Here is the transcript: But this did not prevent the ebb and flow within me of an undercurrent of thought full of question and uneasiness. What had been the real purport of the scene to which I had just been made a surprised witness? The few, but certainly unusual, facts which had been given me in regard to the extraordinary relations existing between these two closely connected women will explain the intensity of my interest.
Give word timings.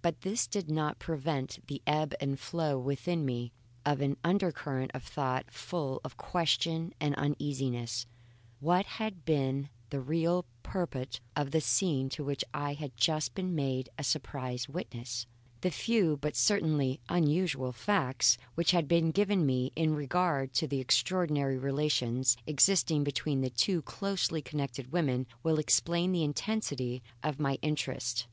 But 0.00 0.22
this 0.22 0.46
did 0.46 0.70
not 0.70 0.98
prevent 0.98 1.58
the 1.66 1.82
ebb 1.86 2.14
and 2.18 2.40
flow 2.40 2.78
within 2.78 3.26
me 3.26 3.52
of 3.84 4.00
an 4.00 4.16
undercurrent 4.24 4.90
of 4.94 5.02
thought 5.02 5.50
full 5.50 6.00
of 6.02 6.16
question 6.16 6.94
and 6.98 7.14
uneasiness. 7.16 8.06
What 8.60 8.86
had 8.86 9.26
been 9.26 9.68
the 9.90 10.00
real 10.00 10.46
purport 10.62 11.20
of 11.36 11.50
the 11.50 11.60
scene 11.60 12.08
to 12.08 12.24
which 12.24 12.42
I 12.54 12.72
had 12.72 12.96
just 12.96 13.34
been 13.34 13.54
made 13.54 13.90
a 13.98 14.02
surprised 14.02 14.68
witness? 14.68 15.26
The 15.60 15.70
few, 15.70 16.16
but 16.16 16.36
certainly 16.36 16.98
unusual, 17.10 17.72
facts 17.72 18.38
which 18.54 18.70
had 18.70 18.88
been 18.88 19.10
given 19.10 19.44
me 19.44 19.72
in 19.76 19.94
regard 19.94 20.54
to 20.54 20.68
the 20.68 20.80
extraordinary 20.80 21.58
relations 21.58 22.34
existing 22.46 23.04
between 23.04 23.42
these 23.42 23.52
two 23.58 23.82
closely 23.82 24.40
connected 24.40 24.90
women 24.90 25.26
will 25.42 25.58
explain 25.58 26.12
the 26.12 26.24
intensity 26.24 27.02
of 27.22 27.38
my 27.38 27.58
interest. 27.60 28.26